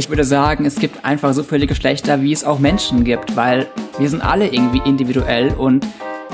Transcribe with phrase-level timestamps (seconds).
[0.00, 3.66] Ich würde sagen, es gibt einfach so viele Geschlechter, wie es auch Menschen gibt, weil
[3.98, 5.86] wir sind alle irgendwie individuell und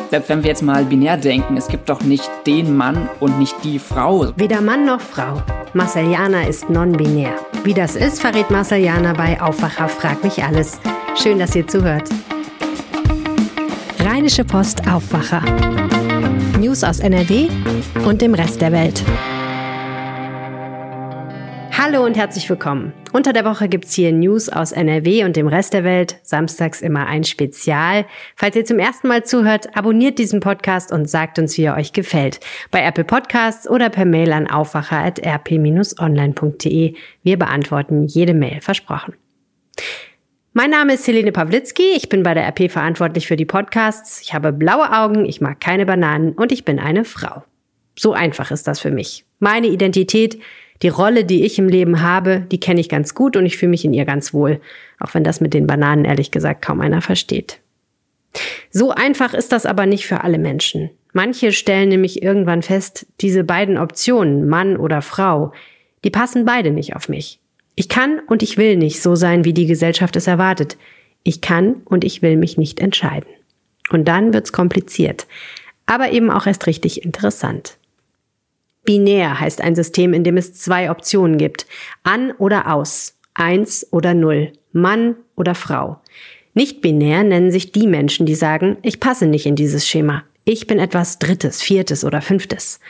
[0.09, 3.57] selbst wenn wir jetzt mal binär denken, es gibt doch nicht den Mann und nicht
[3.65, 4.33] die Frau.
[4.37, 5.43] Weder Mann noch Frau.
[5.75, 7.35] Marcel Jana ist non-binär.
[7.65, 10.79] Wie das ist, verrät Marcel Jana bei Aufwacher Frag mich alles.
[11.21, 12.09] Schön, dass ihr zuhört.
[13.99, 15.43] Rheinische Post Aufwacher.
[16.61, 17.49] News aus NRW
[18.05, 19.03] und dem Rest der Welt.
[21.89, 22.93] Hallo und herzlich willkommen.
[23.13, 26.19] Unter der Woche gibt's hier News aus NRW und dem Rest der Welt.
[26.25, 28.07] Samstags immer ein Spezial.
[28.35, 31.93] Falls ihr zum ersten Mal zuhört, abonniert diesen Podcast und sagt uns, wie er euch
[31.93, 32.41] gefällt.
[32.73, 36.95] Bei Apple Podcasts oder per Mail an aufwacher.rp-online.de.
[37.23, 39.15] Wir beantworten jede Mail, versprochen.
[40.55, 41.93] Mein Name ist Helene Pawlitzki.
[41.95, 44.21] Ich bin bei der RP verantwortlich für die Podcasts.
[44.23, 47.45] Ich habe blaue Augen, ich mag keine Bananen und ich bin eine Frau.
[47.97, 49.25] So einfach ist das für mich.
[49.39, 50.41] Meine Identität
[50.83, 53.71] die Rolle, die ich im Leben habe, die kenne ich ganz gut und ich fühle
[53.71, 54.61] mich in ihr ganz wohl,
[55.01, 57.61] auch wenn das mit den Bananen ehrlich gesagt kaum einer versteht.
[58.71, 60.91] So einfach ist das aber nicht für alle Menschen.
[61.13, 65.53] Manche stellen nämlich irgendwann fest, diese beiden Optionen, Mann oder Frau,
[66.05, 67.41] die passen beide nicht auf mich.
[67.75, 70.77] Ich kann und ich will nicht so sein, wie die Gesellschaft es erwartet.
[71.23, 73.29] Ich kann und ich will mich nicht entscheiden.
[73.91, 75.27] Und dann wird's kompliziert,
[75.87, 77.79] aber eben auch erst richtig interessant.
[78.87, 81.67] Binär heißt ein System, in dem es zwei Optionen gibt.
[82.03, 83.15] An oder aus.
[83.35, 84.53] Eins oder null.
[84.73, 86.01] Mann oder Frau.
[86.55, 90.25] Nicht binär nennen sich die Menschen, die sagen, ich passe nicht in dieses Schema.
[90.45, 92.81] Ich bin etwas Drittes, Viertes oder Fünftes.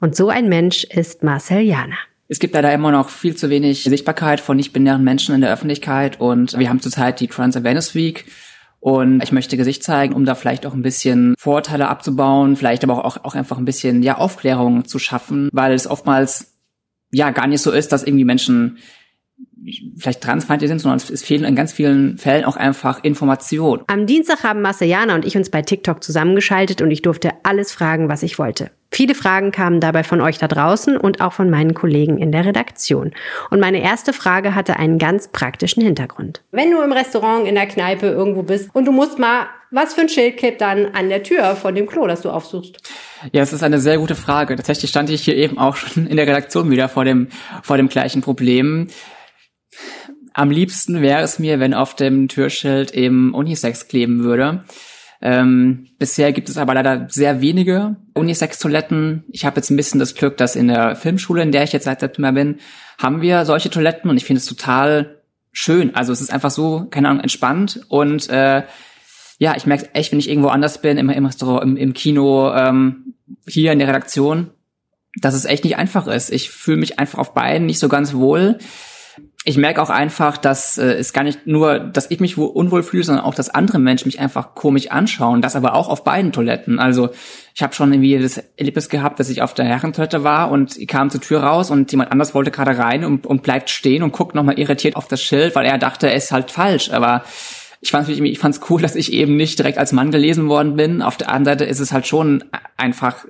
[0.00, 1.96] Und so ein Mensch ist Marcel Jana.
[2.28, 6.20] Es gibt leider immer noch viel zu wenig Sichtbarkeit von nicht-binären Menschen in der Öffentlichkeit
[6.20, 8.24] und wir haben zurzeit die Trans Awareness Week
[8.86, 13.04] und ich möchte Gesicht zeigen, um da vielleicht auch ein bisschen Vorurteile abzubauen, vielleicht aber
[13.04, 16.56] auch, auch einfach ein bisschen, ja, Aufklärung zu schaffen, weil es oftmals,
[17.10, 18.78] ja, gar nicht so ist, dass irgendwie Menschen
[19.96, 23.82] vielleicht transfeindlich sind, sondern es fehlen in ganz vielen Fällen auch einfach Informationen.
[23.88, 28.08] Am Dienstag haben Marciana und ich uns bei TikTok zusammengeschaltet und ich durfte alles fragen,
[28.08, 28.70] was ich wollte.
[28.92, 32.44] Viele Fragen kamen dabei von euch da draußen und auch von meinen Kollegen in der
[32.44, 33.12] Redaktion.
[33.50, 36.42] Und meine erste Frage hatte einen ganz praktischen Hintergrund.
[36.52, 40.02] Wenn du im Restaurant, in der Kneipe irgendwo bist und du musst mal, was für
[40.02, 42.78] ein Schild klebt dann an der Tür von dem Klo, das du aufsuchst?
[43.32, 44.54] Ja, es ist eine sehr gute Frage.
[44.54, 47.28] Tatsächlich stand ich hier eben auch schon in der Redaktion wieder vor dem,
[47.62, 48.88] vor dem gleichen Problem.
[50.32, 54.64] Am liebsten wäre es mir, wenn auf dem Türschild eben Unisex kleben würde.
[55.22, 59.24] Ähm, bisher gibt es aber leider sehr wenige Unisex-Toiletten.
[59.30, 61.84] Ich habe jetzt ein bisschen das Glück, dass in der Filmschule, in der ich jetzt
[61.84, 62.58] seit September bin,
[62.98, 65.22] haben wir solche Toiletten und ich finde es total
[65.52, 65.94] schön.
[65.94, 68.62] Also es ist einfach so, keine Ahnung, entspannt und äh,
[69.38, 72.52] ja, ich merke echt, wenn ich irgendwo anders bin, immer im Restaurant, im, im Kino,
[72.54, 73.14] ähm,
[73.48, 74.50] hier in der Redaktion,
[75.20, 76.30] dass es echt nicht einfach ist.
[76.30, 78.58] Ich fühle mich einfach auf beiden nicht so ganz wohl
[79.48, 83.04] ich merke auch einfach, dass äh, es gar nicht nur, dass ich mich unwohl fühle,
[83.04, 85.40] sondern auch, dass andere Menschen mich einfach komisch anschauen.
[85.40, 86.80] Das aber auch auf beiden Toiletten.
[86.80, 87.10] Also
[87.54, 90.88] ich habe schon irgendwie das Erlebnis gehabt, dass ich auf der Herrentoilette war und ich
[90.88, 94.12] kam zur Tür raus und jemand anders wollte gerade rein und, und bleibt stehen und
[94.12, 96.90] guckt nochmal irritiert auf das Schild, weil er dachte, er ist halt falsch.
[96.90, 97.22] Aber
[97.80, 100.74] ich fand es ich fand's cool, dass ich eben nicht direkt als Mann gelesen worden
[100.74, 101.02] bin.
[101.02, 102.42] Auf der anderen Seite ist es halt schon
[102.76, 103.24] einfach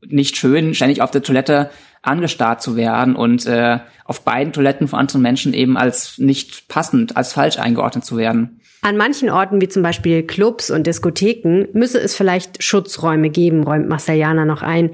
[0.00, 1.68] nicht schön, ständig auf der Toilette
[2.08, 7.16] angestarrt zu werden und äh, auf beiden Toiletten von anderen Menschen eben als nicht passend,
[7.16, 8.60] als falsch eingeordnet zu werden.
[8.80, 13.88] An manchen Orten, wie zum Beispiel Clubs und Diskotheken, müsse es vielleicht Schutzräume geben, räumt
[13.88, 14.90] Marceliana noch ein,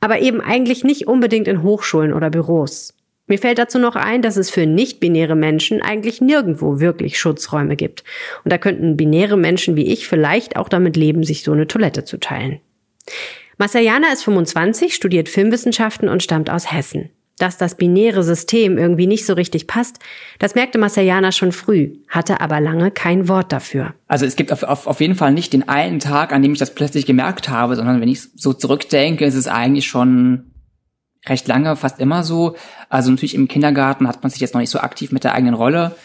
[0.00, 2.94] aber eben eigentlich nicht unbedingt in Hochschulen oder Büros.
[3.28, 8.02] Mir fällt dazu noch ein, dass es für nicht-binäre Menschen eigentlich nirgendwo wirklich Schutzräume gibt.
[8.42, 12.04] Und da könnten binäre Menschen wie ich vielleicht auch damit leben, sich so eine Toilette
[12.04, 12.60] zu teilen.
[13.58, 17.10] Masayana ist 25, studiert Filmwissenschaften und stammt aus Hessen.
[17.38, 19.98] Dass das binäre System irgendwie nicht so richtig passt,
[20.38, 23.94] das merkte Masayana schon früh, hatte aber lange kein Wort dafür.
[24.06, 26.58] Also es gibt auf, auf, auf jeden Fall nicht den einen Tag, an dem ich
[26.60, 30.52] das plötzlich gemerkt habe, sondern wenn ich so zurückdenke, ist es eigentlich schon
[31.26, 32.54] recht lange, fast immer so.
[32.88, 35.54] Also natürlich im Kindergarten hat man sich jetzt noch nicht so aktiv mit der eigenen
[35.54, 35.96] Rolle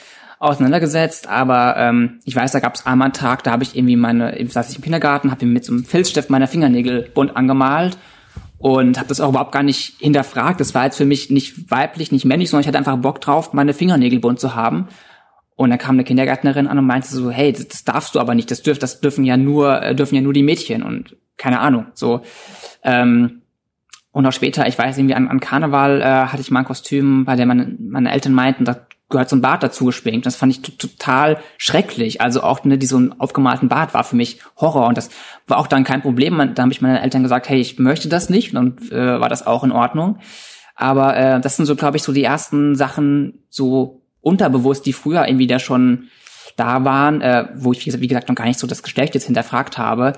[0.44, 3.96] auseinandergesetzt, aber ähm, ich weiß, da gab es einmal einen Tag, da habe ich irgendwie
[3.96, 7.98] meine, saß ich im Kindergarten, habe mir mit so einem Filzstift meine Fingernägel bunt angemalt
[8.58, 10.60] und habe das auch überhaupt gar nicht hinterfragt.
[10.60, 13.54] Das war jetzt für mich nicht weiblich, nicht männlich, sondern ich hatte einfach Bock drauf,
[13.54, 14.90] meine Fingernägel bunt zu haben.
[15.56, 18.36] Und dann kam eine Kindergärtnerin an und meinte so, hey, das, das darfst du aber
[18.36, 21.60] nicht, das dürfen, das dürfen ja nur, äh, dürfen ja nur die Mädchen und keine
[21.60, 22.22] Ahnung, so.
[22.84, 23.44] Ähm,
[24.12, 27.26] und auch später, ich weiß irgendwie an, an Karneval äh, hatte ich mal ein Kostüm,
[27.26, 30.26] bei dem meine, meine Eltern meinten, da gehört so ein Bart dazu geschminkt.
[30.26, 32.20] Das fand ich total schrecklich.
[32.20, 35.10] Also auch ne, die aufgemalten Bart war für mich Horror und das
[35.48, 36.38] war auch dann kein Problem.
[36.54, 39.48] Da habe ich meinen Eltern gesagt, hey, ich möchte das nicht und äh, war das
[39.48, 40.20] auch in Ordnung.
[40.76, 45.28] Aber äh, das sind so, glaube ich, so die ersten Sachen, so unterbewusst, die früher
[45.28, 46.10] irgendwie da schon
[46.58, 49.78] da waren, äh, wo ich, wie gesagt, noch gar nicht so das Geschlecht jetzt hinterfragt
[49.78, 50.14] habe.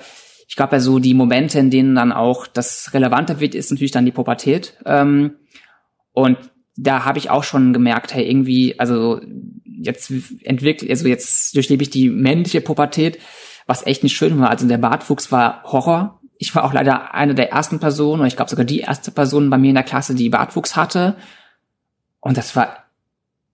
[0.48, 3.92] Ich glaube ja so die Momente, in denen dann auch das relevanter wird, ist natürlich
[3.92, 4.78] dann die Pubertät.
[4.86, 5.36] Ähm,
[6.14, 6.38] und
[6.78, 9.22] da habe ich auch schon gemerkt, hey, irgendwie, also
[9.64, 10.12] jetzt
[10.44, 13.20] entwickelt, also jetzt durchlebe ich die männliche Pubertät,
[13.66, 14.50] was echt nicht schön war.
[14.50, 16.22] Also der Bartwuchs war Horror.
[16.38, 19.50] Ich war auch leider eine der ersten Personen, oder ich glaube sogar die erste Person
[19.50, 21.16] bei mir in der Klasse, die Bartwuchs hatte.
[22.20, 22.86] Und das war,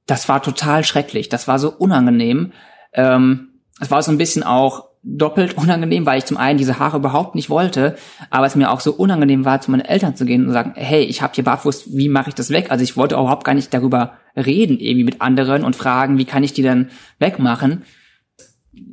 [0.08, 1.30] das war total schrecklich.
[1.30, 2.54] Das war so unangenehm.
[2.94, 6.98] Ähm, es war so ein bisschen auch doppelt unangenehm, weil ich zum einen diese Haare
[6.98, 7.98] überhaupt nicht wollte,
[8.30, 11.04] aber es mir auch so unangenehm war, zu meinen Eltern zu gehen und sagen, hey,
[11.04, 12.68] ich habe hier Bartwurst, wie mache ich das weg?
[12.70, 16.44] Also ich wollte überhaupt gar nicht darüber reden irgendwie mit anderen und fragen, wie kann
[16.44, 16.90] ich die denn
[17.20, 17.84] wegmachen?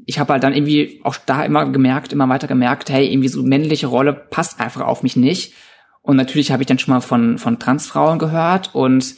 [0.06, 3.42] Ich habe halt dann irgendwie auch da immer gemerkt, immer weiter gemerkt, hey, irgendwie so
[3.42, 5.52] männliche Rolle passt einfach auf mich nicht.
[6.00, 9.14] Und natürlich habe ich dann schon mal von, von Transfrauen gehört und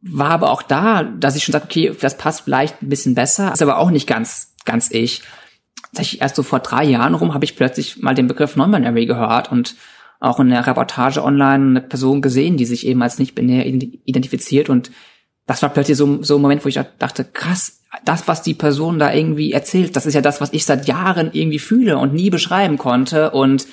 [0.00, 3.52] war aber auch da, dass ich schon sage, okay, das passt vielleicht ein bisschen besser,
[3.52, 5.22] ist aber auch nicht ganz, ganz ich
[5.92, 9.50] tatsächlich erst so vor drei Jahren rum habe ich plötzlich mal den Begriff Non-Binary gehört
[9.50, 9.74] und
[10.20, 14.68] auch in der Reportage online eine Person gesehen, die sich eben als nicht binär identifiziert.
[14.68, 14.90] Und
[15.46, 18.98] das war plötzlich so, so ein Moment, wo ich dachte, krass, das, was die Person
[18.98, 22.30] da irgendwie erzählt, das ist ja das, was ich seit Jahren irgendwie fühle und nie
[22.30, 23.30] beschreiben konnte.
[23.30, 23.66] Und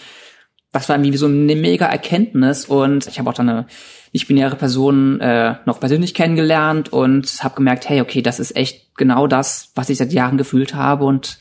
[0.72, 2.66] das war irgendwie so eine mega Erkenntnis.
[2.66, 3.68] Und ich habe auch dann eine
[4.14, 9.28] nicht-binäre Person äh, noch persönlich kennengelernt und habe gemerkt, hey, okay, das ist echt genau
[9.28, 11.06] das, was ich seit Jahren gefühlt habe.
[11.06, 11.40] Und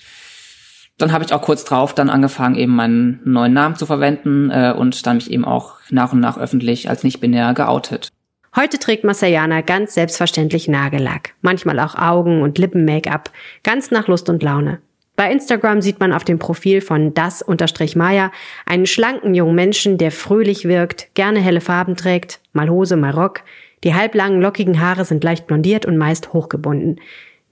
[0.99, 4.75] dann habe ich auch kurz drauf dann angefangen, eben meinen neuen Namen zu verwenden äh,
[4.77, 8.09] und dann mich eben auch nach und nach öffentlich als nicht-binär geoutet.
[8.57, 13.31] Heute trägt Masayana ganz selbstverständlich Nagellack, manchmal auch Augen- und Lippen-Make-up,
[13.65, 14.79] ganz nach Lust und Laune.
[15.17, 18.33] Bei Instagram sieht man auf dem Profil von das-maya
[18.67, 23.43] einen schlanken jungen Menschen, der fröhlich wirkt, gerne helle Farben trägt, mal Hose, mal Rock.
[23.85, 27.01] Die halblangen, lockigen Haare sind leicht blondiert und meist hochgebunden.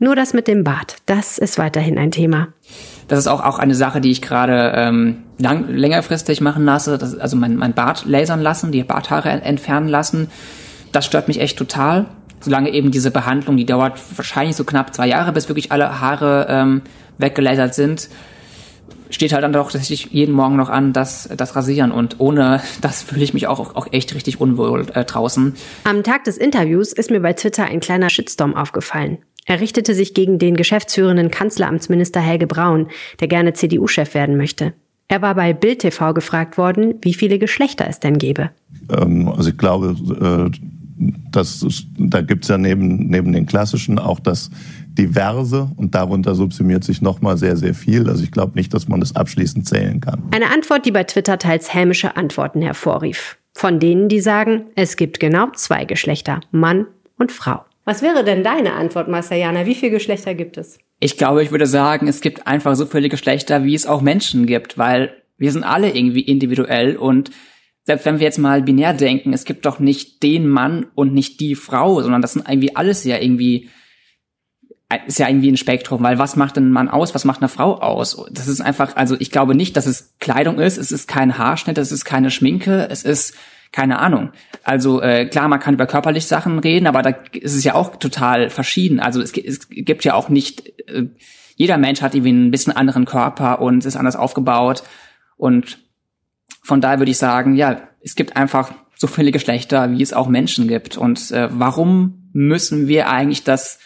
[0.03, 2.49] Nur das mit dem Bart, das ist weiterhin ein Thema.
[3.07, 6.99] Das ist auch, auch eine Sache, die ich gerade ähm, lang, längerfristig machen lasse.
[6.99, 10.29] Das, also mein, mein Bart lasern lassen, die Barthaare entfernen lassen.
[10.91, 12.07] Das stört mich echt total.
[12.41, 16.49] Solange eben diese Behandlung, die dauert wahrscheinlich so knapp zwei Jahre, bis wirklich alle Haare
[16.49, 16.83] ähm,
[17.19, 18.09] weggelasert sind,
[19.09, 21.93] steht halt dann doch tatsächlich jeden Morgen noch an, das, das Rasieren.
[21.93, 25.55] Und ohne das fühle ich mich auch, auch echt richtig unwohl äh, draußen.
[25.85, 29.19] Am Tag des Interviews ist mir bei Twitter ein kleiner Shitstorm aufgefallen.
[29.47, 32.89] Er richtete sich gegen den geschäftsführenden Kanzleramtsminister Helge Braun,
[33.21, 34.73] der gerne CDU-Chef werden möchte.
[35.09, 38.51] Er war bei Bild TV gefragt worden, wie viele Geschlechter es denn gäbe.
[38.89, 40.59] Ähm, also ich glaube, äh,
[41.31, 41.67] das
[41.99, 44.51] da gibt's ja neben, neben den klassischen auch das
[44.87, 48.09] diverse und darunter subsumiert sich nochmal sehr, sehr viel.
[48.09, 50.23] Also ich glaube nicht, dass man das abschließend zählen kann.
[50.31, 53.39] Eine Antwort, die bei Twitter teils hämische Antworten hervorrief.
[53.55, 56.87] Von denen, die sagen, es gibt genau zwei Geschlechter, Mann
[57.19, 57.65] und Frau.
[57.85, 59.67] Was wäre denn deine Antwort, Masayana?
[59.67, 60.79] Wie viele Geschlechter gibt es?
[61.01, 64.47] Ich glaube, ich würde sagen, es gibt einfach so viele Geschlechter, wie es auch Menschen
[64.47, 67.31] gibt, weil wir sind alle irgendwie individuell und
[67.85, 71.41] selbst wenn wir jetzt mal binär denken, es gibt doch nicht den Mann und nicht
[71.41, 73.69] die Frau, sondern das sind irgendwie alles ja irgendwie
[75.07, 77.81] ist ja irgendwie ein Spektrum, weil was macht ein Mann aus, was macht eine Frau
[77.81, 78.25] aus?
[78.31, 81.79] Das ist einfach, also ich glaube nicht, dass es Kleidung ist, es ist kein Haarschnitt,
[81.79, 83.35] es ist keine Schminke, es ist
[83.73, 84.31] keine Ahnung.
[84.63, 87.97] Also äh, klar, man kann über körperlich Sachen reden, aber da ist es ja auch
[87.97, 89.01] total verschieden.
[89.01, 91.09] Also es, es gibt ja auch nicht, äh,
[91.57, 94.83] jeder Mensch hat irgendwie ein bisschen anderen Körper und ist anders aufgebaut.
[95.37, 95.79] Und
[96.63, 100.29] von daher würde ich sagen, ja, es gibt einfach so viele Geschlechter, wie es auch
[100.29, 100.97] Menschen gibt.
[100.97, 103.81] Und äh, warum müssen wir eigentlich das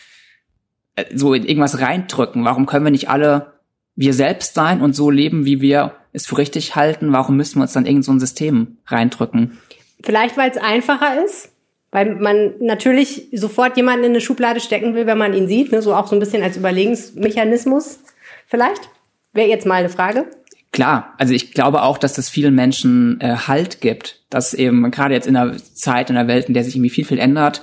[0.96, 2.44] äh, so in irgendwas reindrücken?
[2.44, 3.54] Warum können wir nicht alle
[3.94, 7.12] wir selbst sein und so leben, wie wir es für richtig halten?
[7.12, 9.58] Warum müssen wir uns dann irgend so ein System reindrücken?
[10.02, 11.50] Vielleicht, weil es einfacher ist,
[11.90, 15.82] weil man natürlich sofort jemanden in eine Schublade stecken will, wenn man ihn sieht, ne?
[15.82, 18.00] so auch so ein bisschen als Überlegensmechanismus.
[18.46, 18.88] Vielleicht
[19.32, 20.26] wäre jetzt mal eine Frage.
[20.72, 25.14] Klar, also ich glaube auch, dass das vielen Menschen äh, Halt gibt, dass eben gerade
[25.14, 27.62] jetzt in einer Zeit, in einer Welt, in der sich irgendwie viel, viel ändert,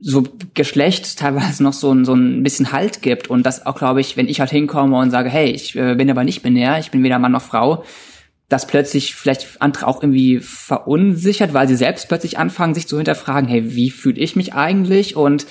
[0.00, 0.24] so
[0.54, 4.16] Geschlecht teilweise noch so ein, so ein bisschen Halt gibt und das auch, glaube ich,
[4.16, 7.02] wenn ich halt hinkomme und sage, hey, ich äh, bin aber nicht binär, ich bin
[7.02, 7.84] weder Mann noch Frau,
[8.48, 13.48] dass plötzlich vielleicht andere auch irgendwie verunsichert, weil sie selbst plötzlich anfangen, sich zu hinterfragen,
[13.48, 15.16] hey, wie fühle ich mich eigentlich?
[15.16, 15.46] Und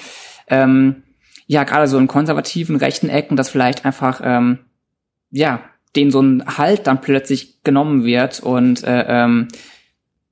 [0.48, 1.04] ähm,
[1.46, 4.60] ja, gerade so in konservativen rechten Ecken, dass vielleicht einfach ähm,
[5.30, 5.62] ja,
[5.96, 9.48] denen so ein Halt dann plötzlich genommen wird und äh, ähm,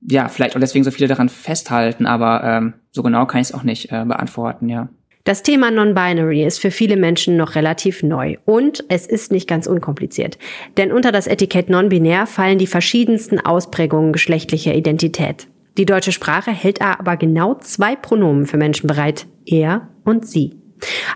[0.00, 3.54] ja, vielleicht auch deswegen so viele daran festhalten, aber ähm, so genau kann ich es
[3.54, 4.88] auch nicht äh, beantworten, ja.
[5.24, 9.66] Das Thema Non-Binary ist für viele Menschen noch relativ neu und es ist nicht ganz
[9.66, 10.38] unkompliziert.
[10.76, 15.48] Denn unter das Etikett Non-Binär fallen die verschiedensten Ausprägungen geschlechtlicher Identität.
[15.78, 20.54] Die deutsche Sprache hält aber genau zwei Pronomen für Menschen bereit, er und sie.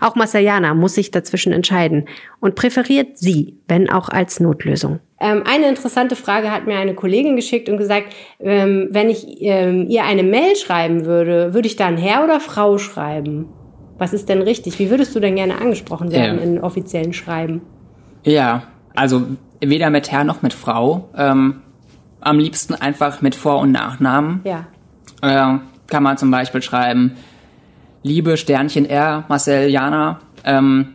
[0.01, 2.09] Auch Masayana muss sich dazwischen entscheiden
[2.41, 5.01] und präferiert sie, wenn auch als Notlösung.
[5.21, 9.87] Ähm, eine interessante Frage hat mir eine Kollegin geschickt und gesagt, ähm, wenn ich ähm,
[9.89, 13.47] ihr eine Mail schreiben würde, würde ich dann Herr oder Frau schreiben?
[13.99, 14.79] Was ist denn richtig?
[14.79, 16.45] Wie würdest du denn gerne angesprochen werden ja.
[16.45, 17.61] in offiziellen Schreiben?
[18.25, 18.63] Ja,
[18.95, 19.27] also
[19.61, 21.11] weder mit Herr noch mit Frau.
[21.15, 21.61] Ähm,
[22.21, 24.41] am liebsten einfach mit Vor- und Nachnamen.
[24.45, 24.67] Ja.
[25.23, 27.17] Äh, kann man zum Beispiel schreiben,
[28.03, 30.95] Liebe Sternchen R, Marcel Jana, ähm,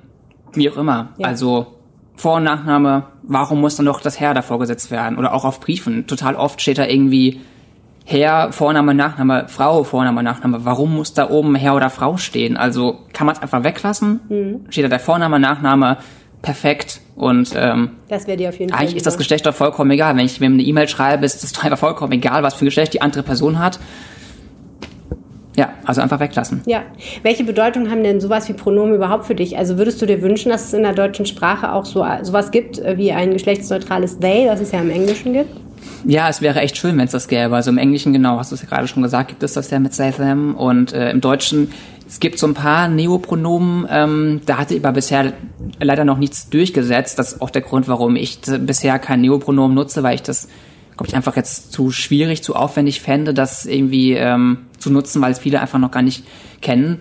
[0.54, 1.10] wie auch immer.
[1.18, 1.28] Ja.
[1.28, 1.68] Also
[2.16, 5.18] Vor- und Nachname, warum muss dann doch das Herr davor gesetzt werden?
[5.18, 6.08] Oder auch auf Briefen.
[6.08, 7.42] Total oft steht da irgendwie
[8.06, 10.64] Herr, Vorname, Nachname, Frau, Vorname, Nachname.
[10.64, 12.56] Warum muss da oben Herr oder Frau stehen?
[12.56, 14.20] Also kann man es einfach weglassen?
[14.30, 14.66] Mhm.
[14.70, 15.98] Steht da der Vorname, Nachname,
[16.44, 17.02] perfekt.
[17.16, 18.80] Und ähm, das wäre dir auf jeden Fall.
[18.80, 20.16] Eigentlich ist das Geschlecht doch vollkommen egal.
[20.16, 22.68] Wenn ich mir eine E-Mail schreibe, ist es doch einfach vollkommen egal, was für ein
[22.68, 23.80] Geschlecht die andere Person hat.
[25.56, 26.62] Ja, also einfach weglassen.
[26.66, 26.84] Ja.
[27.24, 29.58] Welche Bedeutung haben denn sowas wie Pronomen überhaupt für dich?
[29.58, 32.80] Also würdest du dir wünschen, dass es in der deutschen Sprache auch so sowas gibt
[32.80, 35.56] äh, wie ein geschlechtsneutrales they, das es ja im Englischen gibt?
[36.04, 37.56] Ja, es wäre echt schön, wenn es das gäbe.
[37.56, 39.80] Also im Englischen, genau, hast du es ja gerade schon gesagt, gibt es das ja
[39.80, 40.56] mit they, them.
[40.56, 41.72] Und äh, im Deutschen,
[42.08, 45.34] es gibt so ein paar Neopronomen, ähm, da hatte ich aber bisher
[45.80, 47.18] leider noch nichts durchgesetzt.
[47.18, 50.48] Das ist auch der Grund, warum ich bisher kein Neopronomen nutze, weil ich das
[50.98, 55.32] glaube ich, einfach jetzt zu schwierig, zu aufwendig fände, das irgendwie ähm, zu nutzen, weil
[55.32, 56.24] es viele einfach noch gar nicht
[56.62, 57.00] kennen.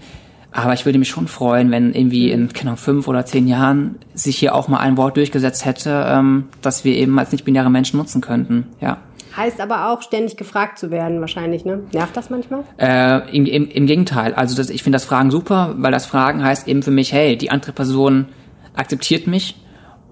[0.51, 4.39] Aber ich würde mich schon freuen, wenn irgendwie in genau fünf oder zehn Jahren sich
[4.39, 8.21] hier auch mal ein Wort durchgesetzt hätte, ähm, dass wir eben als nicht-binäre Menschen nutzen
[8.21, 8.69] könnten.
[8.81, 8.99] Ja.
[9.37, 11.81] Heißt aber auch, ständig gefragt zu werden, wahrscheinlich, ne?
[11.93, 12.63] Nervt das manchmal?
[12.79, 14.33] Äh, im, im, Im Gegenteil.
[14.33, 17.37] Also das, ich finde das Fragen super, weil das Fragen heißt eben für mich, hey,
[17.37, 18.27] die andere Person
[18.75, 19.57] akzeptiert mich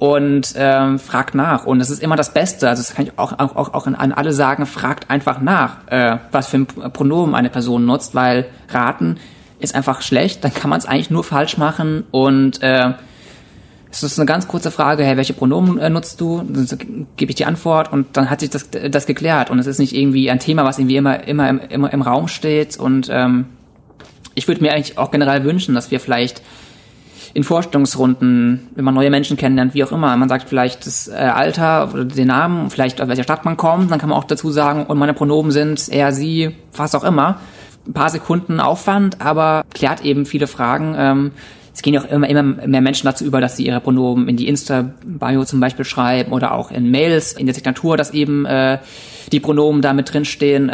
[0.03, 1.65] und ähm, fragt nach.
[1.65, 2.69] Und es ist immer das Beste.
[2.69, 6.49] Also das kann ich auch, auch, auch an alle sagen, fragt einfach nach, äh, was
[6.49, 9.19] für ein Pronomen eine Person nutzt, weil raten
[9.61, 12.95] ist einfach schlecht, dann kann man es eigentlich nur falsch machen und äh,
[13.93, 16.39] es ist eine ganz kurze Frage, hey, welche Pronomen äh, nutzt du?
[16.39, 19.79] Dann gebe ich die Antwort und dann hat sich das, das geklärt und es ist
[19.79, 23.45] nicht irgendwie ein Thema, was irgendwie immer, immer, im, immer im Raum steht und ähm,
[24.35, 26.43] ich würde mir eigentlich auch generell wünschen, dass wir vielleicht
[27.35, 30.17] in Vorstellungsrunden, wenn man neue Menschen kennenlernt, wie auch immer.
[30.17, 33.91] Man sagt vielleicht das äh, Alter oder den Namen, vielleicht aus welcher Stadt man kommt,
[33.91, 37.39] dann kann man auch dazu sagen, und meine Pronomen sind er, sie, was auch immer.
[37.87, 40.95] Ein paar Sekunden Aufwand, aber klärt eben viele Fragen.
[40.97, 41.31] Ähm,
[41.75, 44.37] es gehen ja auch immer, immer mehr Menschen dazu über, dass sie ihre Pronomen in
[44.37, 48.79] die Insta-Bio zum Beispiel schreiben oder auch in Mails, in der Signatur, dass eben äh,
[49.33, 50.71] die Pronomen da mit drinstehen.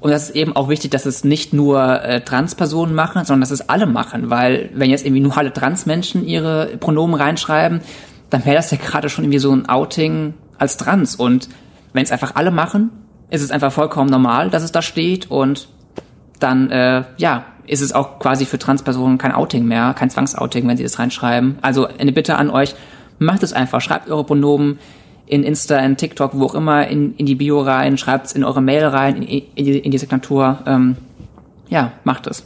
[0.00, 3.50] Und das ist eben auch wichtig, dass es nicht nur äh, Transpersonen machen, sondern dass
[3.50, 7.80] es alle machen, weil wenn jetzt irgendwie nur alle Transmenschen ihre Pronomen reinschreiben,
[8.30, 11.16] dann wäre das ja gerade schon irgendwie so ein Outing als Trans.
[11.16, 11.48] Und
[11.92, 12.90] wenn es einfach alle machen,
[13.30, 15.68] ist es einfach vollkommen normal, dass es da steht und
[16.38, 20.76] dann, äh, ja, ist es auch quasi für Transpersonen kein Outing mehr, kein Zwangsouting, wenn
[20.76, 21.58] sie das reinschreiben.
[21.60, 22.74] Also eine Bitte an euch,
[23.18, 24.78] macht es einfach, schreibt eure Pronomen,
[25.28, 28.62] in Insta, in TikTok, wo auch immer, in, in die Bio rein, schreibt's in eure
[28.62, 30.58] Mail rein, in, in, die, in die Signatur.
[30.66, 30.96] Ähm,
[31.68, 32.44] ja, macht es.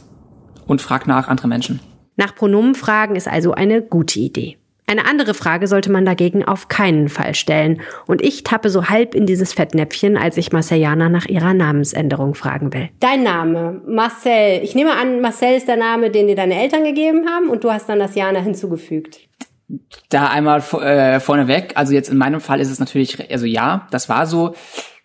[0.67, 1.79] Und fragt nach andere Menschen.
[2.15, 4.57] Nach Pronomen fragen ist also eine gute Idee.
[4.85, 7.81] Eine andere Frage sollte man dagegen auf keinen Fall stellen.
[8.05, 12.73] Und ich tappe so halb in dieses Fettnäpfchen, als ich Marceliana nach ihrer Namensänderung fragen
[12.73, 12.89] will.
[12.99, 14.61] Dein Name, Marcel.
[14.61, 17.71] Ich nehme an, Marcel ist der Name, den dir deine Eltern gegeben haben und du
[17.71, 19.21] hast dann das Jana hinzugefügt
[20.09, 24.09] da einmal äh, vorneweg, also jetzt in meinem Fall ist es natürlich, also ja, das
[24.09, 24.55] war so.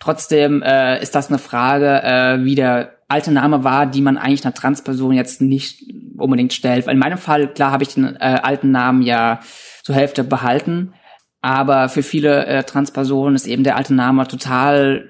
[0.01, 4.45] Trotzdem äh, ist das eine Frage, äh, wie der alte Name war, die man eigentlich
[4.45, 5.83] einer Transperson jetzt nicht
[6.19, 6.87] unbedingt stellt.
[6.87, 9.41] In meinem Fall, klar, habe ich den äh, alten Namen ja
[9.83, 10.93] zur Hälfte behalten,
[11.41, 15.09] aber für viele äh, Transpersonen ist eben der alte Name total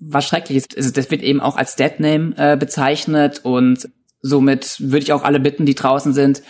[0.00, 0.66] was Schreckliches.
[0.76, 3.88] Also das wird eben auch als Dead Name äh, bezeichnet und
[4.20, 6.42] somit würde ich auch alle bitten, die draußen sind,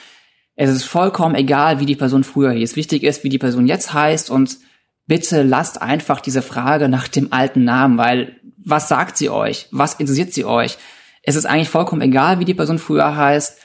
[0.57, 2.77] es ist vollkommen egal, wie die Person früher hieß.
[2.77, 4.59] Wichtig ist, wie die Person jetzt heißt und
[5.07, 9.69] bitte lasst einfach diese Frage nach dem alten Namen, weil was sagt sie euch?
[9.73, 10.79] Was interessiert sie euch?
[11.23, 13.61] Es ist eigentlich vollkommen egal, wie die Person früher heißt.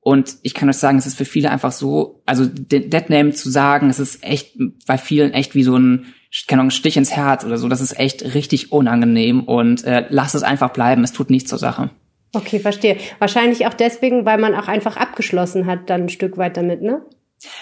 [0.00, 3.32] Und ich kann euch sagen, es ist für viele einfach so, also den Dead Name
[3.32, 6.06] zu sagen, es ist echt bei vielen echt wie so ein,
[6.46, 7.68] keine Ahnung, Stich ins Herz oder so.
[7.68, 11.04] Das ist echt richtig unangenehm und äh, lasst es einfach bleiben.
[11.04, 11.90] Es tut nichts zur Sache.
[12.32, 12.98] Okay, verstehe.
[13.18, 17.02] Wahrscheinlich auch deswegen, weil man auch einfach abgeschlossen hat, dann ein Stück weit damit, ne?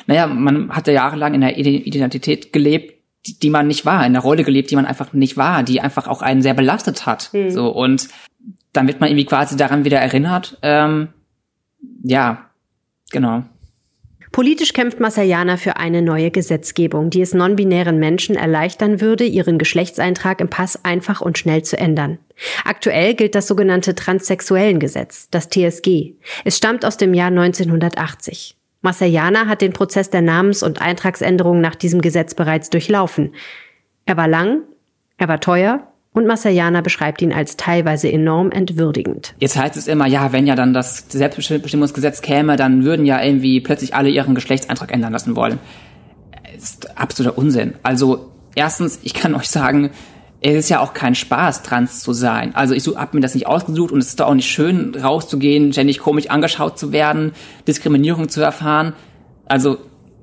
[0.07, 2.95] Naja, man hat ja jahrelang in der Identität gelebt,
[3.27, 5.81] die, die man nicht war, in der Rolle gelebt, die man einfach nicht war, die
[5.81, 7.31] einfach auch einen sehr belastet hat.
[7.33, 7.51] Hm.
[7.51, 8.09] So und
[8.73, 10.59] dann wird man irgendwie quasi daran wieder erinnert.
[10.63, 11.09] Ähm,
[12.03, 12.51] ja,
[13.11, 13.45] genau.
[14.37, 20.43] Politisch kämpft Masayana für eine neue Gesetzgebung, die es non-binären Menschen erleichtern würde, ihren Geschlechtseintrag
[20.43, 22.19] im Pass einfach und schnell zu ändern.
[22.67, 26.17] Aktuell gilt das sogenannte Transsexuellengesetz, das TSG.
[26.45, 28.59] Es stammt aus dem Jahr 1980.
[28.83, 33.35] Massayana hat den Prozess der Namens- und Eintragsänderung nach diesem Gesetz bereits durchlaufen.
[34.05, 34.65] Er war lang,
[35.17, 39.35] er war teuer und Massayana beschreibt ihn als teilweise enorm entwürdigend.
[39.39, 43.61] Jetzt heißt es immer, ja, wenn ja dann das Selbstbestimmungsgesetz käme, dann würden ja irgendwie
[43.61, 45.59] plötzlich alle ihren Geschlechtseintrag ändern lassen wollen.
[46.57, 47.75] Ist absoluter Unsinn.
[47.83, 49.91] Also erstens, ich kann euch sagen,
[50.41, 52.55] es ist ja auch kein Spaß, trans zu sein.
[52.55, 55.75] Also ich hab mir das nicht ausgesucht und es ist doch auch nicht schön, rauszugehen,
[55.75, 57.33] ständig komisch angeschaut zu werden,
[57.69, 58.95] Diskriminierung zu erfahren.
[59.45, 59.77] Also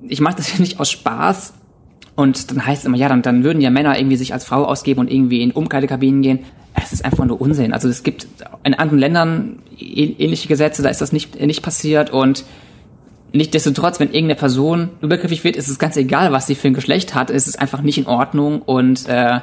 [0.08, 1.54] ich mache das ja nicht aus Spaß.
[2.16, 4.66] Und dann heißt es immer, ja, dann, dann würden ja Männer irgendwie sich als Frau
[4.66, 6.40] ausgeben und irgendwie in Umkleidekabinen gehen.
[6.76, 7.74] Es ist einfach nur Unsinn.
[7.74, 8.28] Also es gibt
[8.64, 12.46] in anderen Ländern ähnliche Gesetze, da ist das nicht, nicht passiert und
[13.36, 17.16] Nichtsdestotrotz, wenn irgendeine Person übergriffig wird, ist es ganz egal, was sie für ein Geschlecht
[17.16, 17.32] hat.
[17.32, 19.40] Es ist einfach nicht in Ordnung und äh,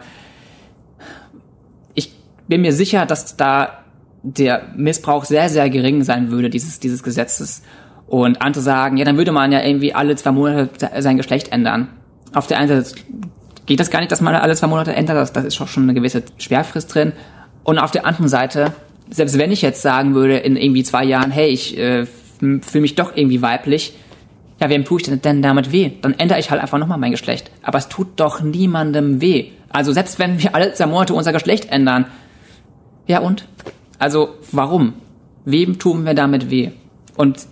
[2.50, 3.84] bin mir sicher, dass da
[4.22, 7.62] der Missbrauch sehr, sehr gering sein würde, dieses, dieses Gesetzes.
[8.06, 11.88] Und andere sagen, ja, dann würde man ja irgendwie alle zwei Monate sein Geschlecht ändern.
[12.32, 13.00] Auf der einen Seite
[13.66, 15.94] geht das gar nicht, dass man alle zwei Monate ändert, das, das ist schon eine
[15.94, 17.12] gewisse Sperrfrist drin.
[17.62, 18.72] Und auf der anderen Seite,
[19.10, 22.06] selbst wenn ich jetzt sagen würde, in irgendwie zwei Jahren, hey, ich äh,
[22.38, 23.94] fühle mich doch irgendwie weiblich,
[24.60, 25.90] ja, wem tue ich denn, denn damit weh?
[26.02, 27.50] Dann ändere ich halt einfach nochmal mein Geschlecht.
[27.62, 29.52] Aber es tut doch niemandem weh.
[29.70, 32.06] Also selbst wenn wir alle zwei Monate unser Geschlecht ändern,
[33.06, 33.46] ja und?
[33.99, 34.94] Also warum?
[35.44, 36.70] Wem tun wir damit weh?
[37.16, 37.46] Und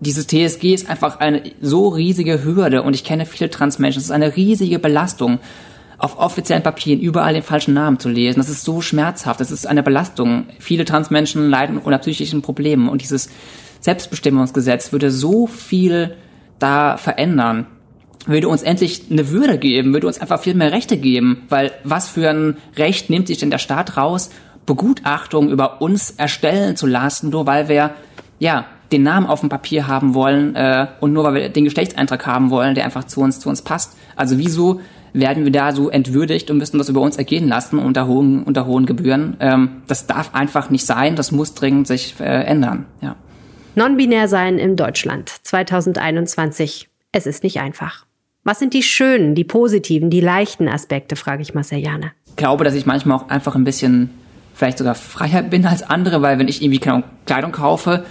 [0.00, 4.00] dieses TSG ist einfach eine so riesige Hürde und ich kenne viele Transmenschen.
[4.00, 5.38] Es ist eine riesige Belastung,
[5.96, 8.40] auf offiziellen Papieren überall den falschen Namen zu lesen.
[8.40, 9.40] Das ist so schmerzhaft.
[9.40, 10.46] Das ist eine Belastung.
[10.58, 13.30] Viele Transmenschen leiden unter psychischen Problemen und dieses
[13.80, 16.16] Selbstbestimmungsgesetz würde so viel
[16.58, 17.66] da verändern
[18.26, 22.08] würde uns endlich eine Würde geben, würde uns einfach viel mehr Rechte geben, weil was
[22.08, 24.30] für ein Recht nimmt sich denn der Staat raus,
[24.66, 27.90] Begutachtung über uns erstellen zu lassen, nur weil wir
[28.38, 32.26] ja den Namen auf dem Papier haben wollen äh, und nur weil wir den Geschlechtseintrag
[32.26, 33.96] haben wollen, der einfach zu uns zu uns passt.
[34.16, 34.80] Also wieso
[35.12, 38.66] werden wir da so entwürdigt und müssen das über uns ergehen lassen unter hohen unter
[38.66, 39.36] hohen Gebühren?
[39.40, 41.16] Ähm, das darf einfach nicht sein.
[41.16, 42.86] Das muss dringend sich äh, ändern.
[43.00, 43.16] Ja.
[43.76, 46.88] Non-binär sein in Deutschland 2021.
[47.12, 48.06] Es ist nicht einfach.
[48.44, 52.12] Was sind die schönen, die positiven, die leichten Aspekte, frage ich Marcel Jane.
[52.26, 54.10] Ich glaube, dass ich manchmal auch einfach ein bisschen
[54.54, 58.04] vielleicht sogar freier bin als andere, weil wenn ich irgendwie Kleidung kaufe,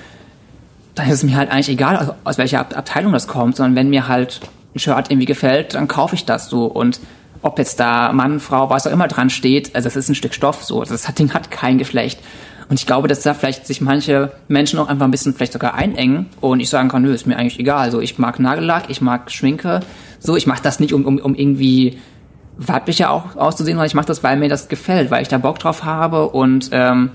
[0.96, 3.90] dann ist es mir halt eigentlich egal, aus, aus welcher Abteilung das kommt, sondern wenn
[3.90, 4.42] mir halt
[4.76, 7.00] ein Shirt irgendwie gefällt, dann kaufe ich das so und
[7.42, 10.34] ob jetzt da Mann, Frau, was auch immer dran steht, also das ist ein Stück
[10.34, 12.20] Stoff so, das Ding hat kein Geschlecht.
[12.70, 15.74] Und ich glaube, dass da vielleicht sich manche Menschen auch einfach ein bisschen vielleicht sogar
[15.74, 17.92] einengen und ich sagen kann, nö, ist mir eigentlich egal.
[17.92, 19.82] So, ich mag Nagellack, ich mag Schminke,
[20.20, 22.00] so, ich mache das nicht, um, um, um irgendwie
[22.58, 25.60] weiblicher auch auszusehen, sondern ich mache das, weil mir das gefällt, weil ich da Bock
[25.60, 27.12] drauf habe und ähm,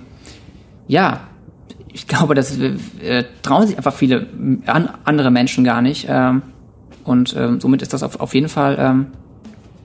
[0.87, 1.21] ja,
[1.93, 4.27] ich glaube, das äh, trauen sich einfach viele
[4.67, 6.43] an, andere Menschen gar nicht ähm,
[7.05, 9.07] und ähm, somit ist das auf, auf jeden Fall ähm,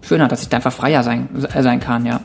[0.01, 2.21] schöner, dass ich da einfach freier sein, äh, sein kann, ja.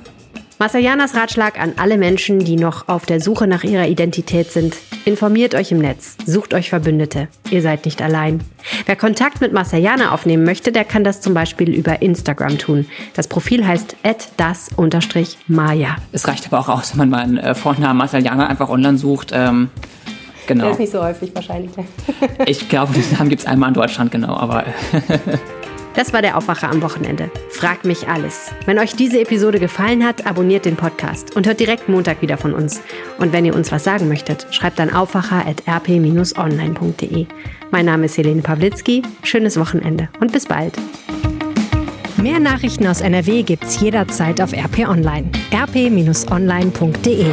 [0.61, 4.77] Masayanas Ratschlag an alle Menschen, die noch auf der Suche nach ihrer Identität sind.
[5.05, 7.29] Informiert euch im Netz, sucht euch Verbündete.
[7.49, 8.41] Ihr seid nicht allein.
[8.85, 12.87] Wer Kontakt mit Masayana aufnehmen möchte, der kann das zum Beispiel über Instagram tun.
[13.15, 13.95] Das Profil heißt
[14.37, 15.97] das-maya.
[16.11, 19.31] Es reicht aber auch aus, wenn man meinen äh, Vornamen Masayana einfach online sucht.
[19.33, 19.71] Ähm,
[20.49, 20.65] genau.
[20.65, 21.71] Der ist nicht so häufig wahrscheinlich.
[22.47, 24.65] ich glaube, den Namen gibt es einmal in Deutschland, genau, aber...
[25.95, 27.31] Das war der Aufwacher am Wochenende.
[27.51, 28.53] Frag mich alles.
[28.67, 32.55] Wenn euch diese Episode gefallen hat, abonniert den Podcast und hört direkt Montag wieder von
[32.55, 32.81] uns.
[33.19, 37.27] Und wenn ihr uns was sagen möchtet, schreibt an aufwacher.rp-online.de.
[37.71, 39.03] Mein Name ist Helene Pawlitzki.
[39.23, 40.75] Schönes Wochenende und bis bald.
[42.17, 45.31] Mehr Nachrichten aus NRW gibt's jederzeit auf RP Online.
[45.53, 47.27] rp-online.de